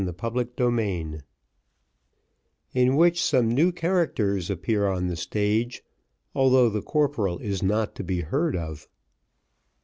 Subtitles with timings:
[0.03, 1.21] Chapter XIV
[2.73, 5.83] In which some new characters appear on the stage,
[6.33, 8.87] although the corporal is not to be heard of.